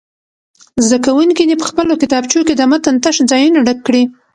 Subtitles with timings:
[0.85, 4.03] زده کوونکي دې په خپلو کتابچو کې د متن تش ځایونه ډک کړي.